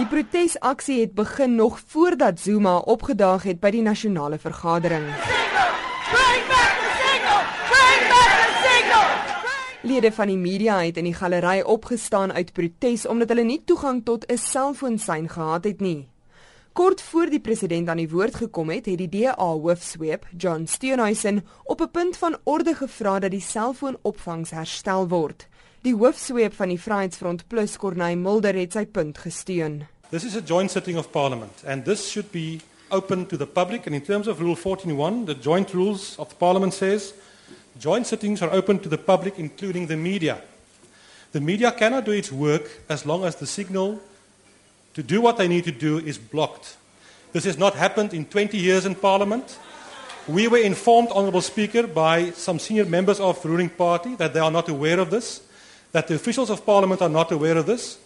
[0.00, 5.04] Die protesaksie het begin nog voordat Zuma opgedaag het by die nasionale vergadering.
[9.82, 14.00] Lede van die media het in die galery opgestaan uit protes omdat hulle nie toegang
[14.04, 16.09] tot 'n selfoonsein gehad het nie.
[16.80, 21.42] Kort voor die president aan die woord gekom het, het die DA hoofsweep, John Steenhuisen,
[21.64, 25.46] op 'n punt van orde gevra dat die selfoonopvangs herstel word.
[25.82, 29.86] Die hoofsweep van die Vryheidsfront Plus, Corneil Mulder, het sy punt gesteun.
[30.10, 33.86] This is a joint sitting of Parliament, and this should be open to the public.
[33.86, 37.12] And in terms of Rule 14.1, the joint rules of the Parliament says
[37.78, 40.40] joint sittings are open to the public, including the media.
[41.32, 44.00] The media cannot do its work as long as the signal
[44.94, 46.76] to do what they need to do is blocked.
[47.32, 49.58] This has not happened in 20 years in Parliament.
[50.26, 54.40] We were informed, Honourable Speaker, by some senior members of the ruling party that they
[54.40, 55.40] are not aware of this,
[55.92, 57.98] that the officials of Parliament are not aware of this.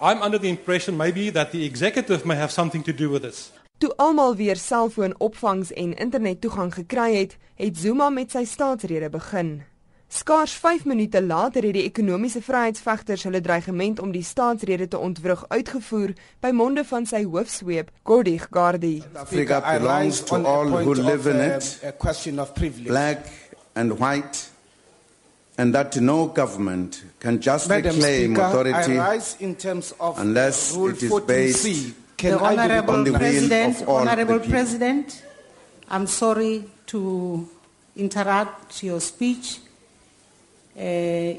[0.00, 3.52] I'm under the impression maybe that the executive may have something to do with this.
[3.78, 9.62] Toe almal weer selfoonopvangs en internettoegang gekry het, het Zuma met sy staatsrede begin.
[10.12, 15.40] Skaars 5 minute later het die ekonomiese vryheidsvegters hulle dreigement om die staatsrede te ontwrig
[15.48, 16.12] uitgevoer
[16.44, 18.98] by monde van sy hoofsweep, Gordig Gardi.
[19.16, 22.90] Africa belongs to all who live in it, A question of privilege.
[22.92, 23.24] black
[23.72, 24.50] and white,
[25.56, 30.18] and that no government can justly Madam claim Speaker, authority I rise in terms of
[30.20, 31.26] unless Rule it is 14C.
[31.26, 34.50] based Can the Honorable on the will President, of all the Honorable people.
[34.60, 35.22] President,
[35.88, 37.48] I'm sorry to
[37.96, 39.71] interrupt your speech.
[40.76, 40.80] Uh,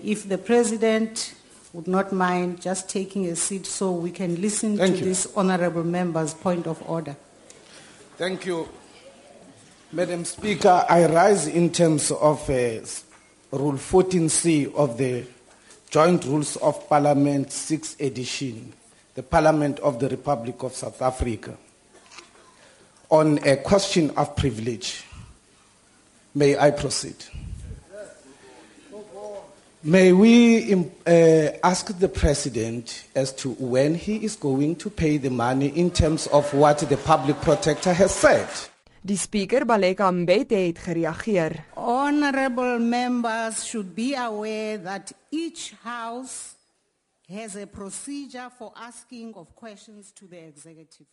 [0.04, 1.34] if the President
[1.74, 5.06] would not mind just taking a seat so we can listen Thank to you.
[5.06, 7.16] this Honorable Member's point of order.
[8.18, 8.70] Thank you.
[9.92, 12.80] Madam Speaker, I rise in terms of uh,
[13.52, 15.26] Rule 14C of the
[15.90, 18.74] Joint Rules of Parliament 6th edition,
[19.16, 21.56] the Parliament of the Republic of South Africa,
[23.10, 25.04] on a question of privilege.
[26.34, 27.16] May I proceed?
[29.86, 35.18] May we um, uh, ask the President as to when he is going to pay
[35.18, 38.48] the money in terms of what the public protector has said?
[39.04, 41.66] Die spreker, Baleka Mbete, het gereageer.
[41.76, 46.56] Honorable members should be aware that each house
[47.28, 51.08] has a procedure for asking of questions to the executive.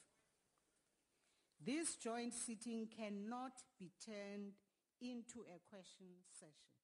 [1.66, 4.52] This joint sitting cannot be turned
[5.00, 6.06] into a question
[6.38, 6.79] session.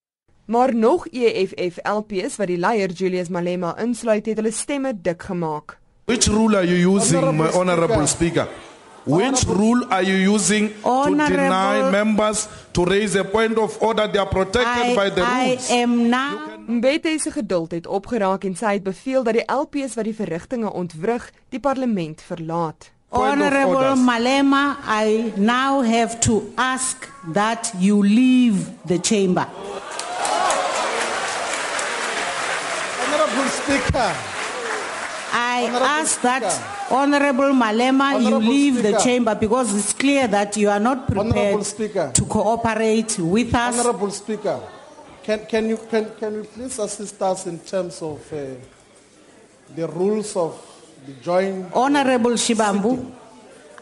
[0.46, 5.78] Maar nog EFF LPs wat die leier Julius Malema insluit, het hulle stemme dik gemaak.
[6.04, 8.46] Which rule are you using, Honorable my honorable speaker?
[9.04, 14.10] Which rule are you using to Honorable- deny members to raise a point of order?
[14.10, 15.70] They are protected by the I, I rules.
[15.70, 16.38] am now
[16.68, 20.72] Mbete se geduld het opgeraak en sy het beveel dat die LPs wat die verrigtinge
[20.72, 22.90] ontwrig, die parlement verlaat.
[23.08, 23.94] Honorable.
[23.96, 28.56] Malema, I now have to ask that you leave
[28.86, 29.46] the chamber.
[33.66, 34.14] Speaker,
[35.32, 40.56] I Honorable ask that Honorable Malema, you Honorable leave the chamber because it's clear that
[40.56, 41.64] you are not prepared
[42.14, 43.80] to cooperate with us.
[43.80, 44.60] Honorable Speaker,
[45.24, 48.54] can, can, you, can, can you please assist us in terms of uh,
[49.74, 50.54] the rules of
[51.04, 51.66] the joint?
[51.74, 53.10] Honorable Shivambu,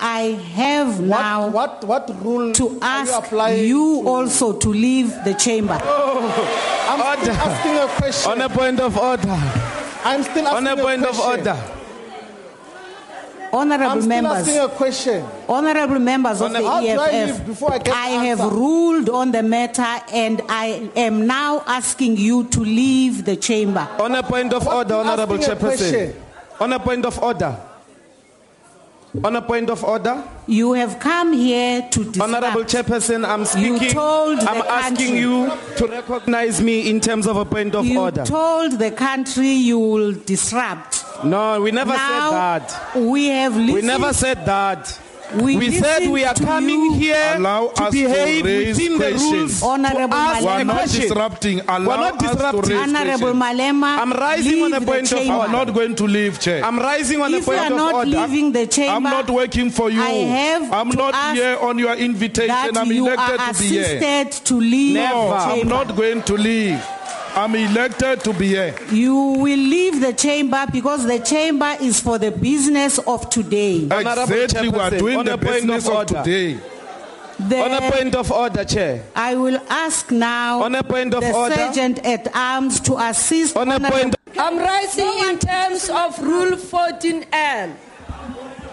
[0.07, 4.69] I have now What, what, what rule to are you ask you to- also to
[4.69, 5.79] leave the chamber.
[5.83, 6.21] Oh,
[6.91, 8.33] I'm still asking a question.
[8.33, 9.29] On a point of order.
[10.05, 11.57] I'm still asking On a point a of order.
[13.51, 14.33] Honorable I'm still members.
[14.49, 15.25] asking a question.
[15.49, 18.55] Honorable members of the How do I EFF, leave before I get I have answer?
[18.57, 23.89] ruled on the matter and I am now asking you to leave the chamber.
[24.01, 26.15] On a point of What- order, Honorable Chairperson.
[26.61, 27.57] On a point of order.
[29.23, 30.25] On a point of order.
[30.49, 32.35] You have come here to disrupt.
[32.35, 33.81] Honorable Chairperson, I'm speaking.
[33.81, 37.77] You told the I'm asking country- you to recognize me in terms of a point
[37.77, 38.25] of you order.
[38.25, 41.05] told the country you will disrupt.
[41.25, 42.97] No, we never now, said that.
[42.97, 43.75] We have listened.
[43.75, 44.99] We never said that.
[45.43, 46.95] We We said we are coming you.
[46.95, 49.63] here Allow to us to behave raise within the rules.
[49.63, 50.67] Honorable to ask We are a Malema.
[50.67, 51.01] not question.
[51.03, 51.61] disrupting.
[51.69, 52.71] Allow We're not us to disrupting.
[52.71, 53.43] raise Honorable questions.
[53.43, 55.35] Malema, I'm rising leave on a the point of chamber.
[55.35, 56.65] I'm not going to leave, Chair.
[56.65, 59.31] I'm rising on If a point you are of not leaving the chamber, I'm not
[59.31, 60.03] working for you.
[60.03, 62.49] I have I'm to not ask here on your invitation.
[62.49, 63.83] that I'm you elected are to be here.
[63.83, 65.33] assisted to leave Never.
[65.35, 66.83] I'm not going to leave.
[67.37, 68.75] I'm elected to be here.
[68.93, 73.89] You will leave the chamber because the chamber is for the business of today.
[73.91, 76.23] Honorable Exactly, we are doing on the a point business of of order.
[76.23, 76.61] today.
[77.49, 79.03] The- On a point of order, Chair.
[79.17, 81.55] I will ask now On a point of the order.
[81.57, 86.57] sergeant at arms to assist On a Honorable- point I'm rising in terms of Rule
[86.57, 87.71] 14L.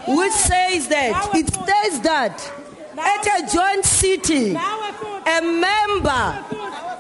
[0.08, 2.52] which says that it says that
[2.98, 6.46] at a joint sitting, a member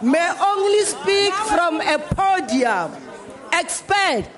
[0.03, 2.91] may only speak from a podium.
[3.53, 4.29] Expect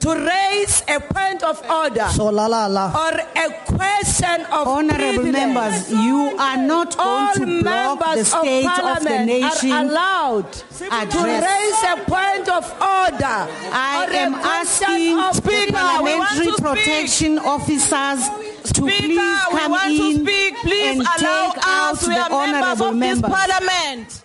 [0.00, 2.86] to raise a point of order So la la la.
[2.94, 5.32] or a question of Honorable privilege.
[5.32, 9.26] members, you are not All going to block the members of state of, the parliament
[9.26, 9.72] nation.
[9.72, 13.38] are allowed to raise a point of order.
[13.74, 19.18] I am asking of the parliamentary protection officers to Speaker, please
[19.52, 20.54] we come want in to speak.
[20.62, 22.06] Please and allow take out us.
[22.06, 23.30] We the are members honorable of this members.
[23.30, 24.24] parliament.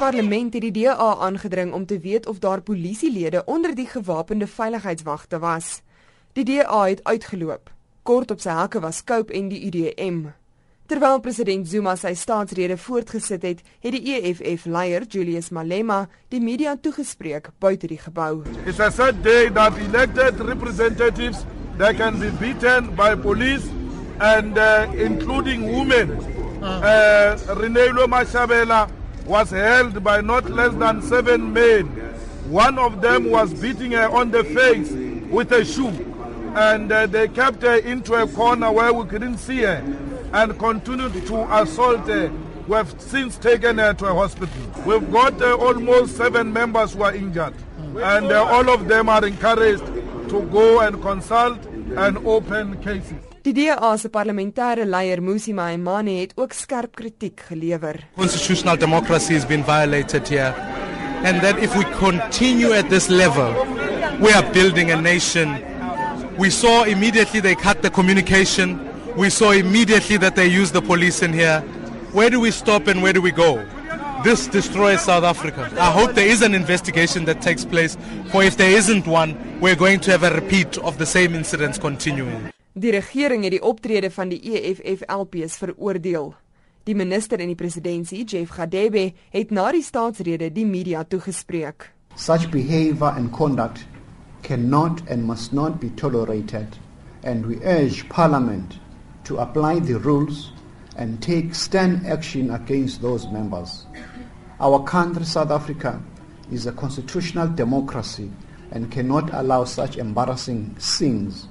[0.00, 5.38] parlement het die DA aangedring om te weet of daar polisielede onder die gewapende veiligheidswagte
[5.38, 5.80] was.
[6.32, 7.70] Die DA het uitgeloop.
[8.02, 10.22] Kort op sy hakke was Cope en die UDM.
[10.86, 17.50] Terwyl president Zuma sy staatsrede voortgesit het, het die EFF-leier Julius Malema die media toegespreek
[17.60, 18.42] buite die gebou.
[18.64, 21.44] It's a sad day that elected representatives
[21.78, 23.68] they can be beaten by police
[24.18, 26.16] and uh, including women.
[26.62, 28.88] Uh, Renelo Mashabela
[29.26, 31.86] was held by not less than seven men.
[32.48, 34.90] One of them was beating her on the face
[35.30, 35.88] with a shoe.
[36.54, 39.84] And uh, they kept her into a corner where we couldn't see her
[40.32, 42.32] and continued to assault her.
[42.66, 44.48] We have since taken her to a hospital.
[44.84, 47.54] We've got uh, almost seven members who are injured.
[47.78, 49.86] And uh, all of them are encouraged
[50.30, 53.29] to go and consult and open cases.
[53.42, 57.96] Die DA se parlementêre leier Musi Maimane het ook skerp kritiek gelewer.
[58.16, 60.52] constitutional democracy has been violated here.
[61.24, 63.54] And that if we continue at this level,
[64.20, 65.56] we are building a nation.
[66.38, 68.78] We saw immediately they cut the communication.
[69.16, 71.60] We saw immediately that they used the police in here.
[72.12, 73.64] Where do we stop and where do we go?
[74.22, 75.70] This destroys South Africa.
[75.78, 77.96] I hope there is an investigation that takes place,
[78.30, 81.78] for if there isn't one, we're going to have a repeat of the same incidents
[81.78, 82.50] continuing.
[82.80, 86.30] Die regering het die optrede van die EFF-LPs veroordeel.
[86.88, 89.02] Die minister in die presidentskap, Jeff Gadebe,
[89.34, 91.90] het na die staatsrede die media toegespreek.
[92.16, 93.84] Such behavior and conduct
[94.46, 96.78] cannot and must not be tolerated,
[97.22, 98.78] and we urge Parliament
[99.24, 100.52] to apply the rules
[100.96, 103.84] and take stern action against those members.
[104.58, 106.00] Our country, South Africa,
[106.50, 108.30] is a constitutional democracy
[108.72, 111.46] and cannot allow such embarrassing scenes.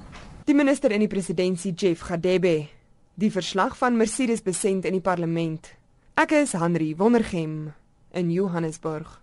[0.50, 2.66] Die minister in die presidentskap, Jeff Gadebe,
[3.14, 5.68] die verslag van Mercedes Besent in die parlement.
[6.18, 7.70] Ek is Henry Wondergem
[8.10, 9.20] in Johannesburg.